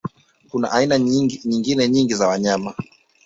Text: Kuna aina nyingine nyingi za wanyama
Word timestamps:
Kuna 0.49 0.71
aina 0.71 0.99
nyingine 0.99 1.87
nyingi 1.89 2.13
za 2.13 2.27
wanyama 2.27 2.73